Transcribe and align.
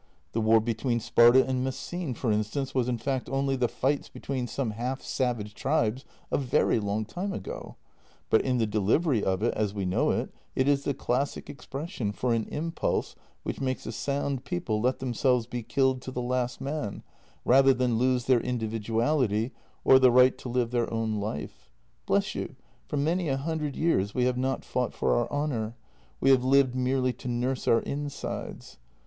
The 0.31 0.41
war 0.41 0.59
between 0.59 0.99
Sparta 0.99 1.45
and 1.45 1.63
Messene, 1.63 2.15
for 2.15 2.31
instance, 2.31 2.73
was 2.73 2.87
in 2.89 2.97
fact 2.97 3.29
only 3.29 3.55
the 3.55 3.67
fights 3.67 4.09
between 4.09 4.47
some 4.47 4.71
half 4.71 5.03
savage 5.03 5.53
tribes 5.53 6.05
a 6.31 6.39
very 6.39 6.79
long 6.79 7.05
time 7.05 7.31
ago, 7.31 7.75
but 8.31 8.41
in 8.41 8.57
the 8.57 8.65
delivery 8.65 9.23
of 9.23 9.43
it, 9.43 9.53
as 9.53 9.75
we 9.75 9.85
know 9.85 10.09
it, 10.09 10.33
it 10.55 10.67
is 10.67 10.85
the 10.85 10.95
classic 10.95 11.51
expression 11.51 12.11
for 12.11 12.33
an 12.33 12.45
impulse 12.47 13.13
which 13.43 13.61
makes 13.61 13.85
a 13.85 13.91
sound 13.91 14.43
people 14.43 14.81
let 14.81 14.97
themselves 14.97 15.45
be 15.45 15.61
killed 15.61 16.01
to 16.01 16.09
the 16.09 16.19
last 16.19 16.59
man 16.59 17.03
rather 17.45 17.71
than 17.71 17.99
lose 17.99 18.25
their 18.25 18.39
individuality 18.39 19.51
or 19.83 19.99
the 19.99 20.09
right 20.09 20.35
to 20.39 20.49
live 20.49 20.71
their 20.71 20.91
own 20.91 21.19
life." 21.19 21.69
Bless 22.07 22.33
you, 22.33 22.55
for 22.87 22.97
many 22.97 23.29
a 23.29 23.37
hundred 23.37 23.75
years 23.75 24.15
we 24.15 24.23
have 24.23 24.35
not 24.35 24.65
fought 24.65 24.95
for 24.95 25.15
our 25.15 25.29
honour; 25.31 25.75
we 26.19 26.31
have 26.31 26.43
lived 26.43 26.73
merely 26.73 27.13
to 27.13 27.27
nurse 27.27 27.67
our 27.67 27.81
insides. 27.81 28.79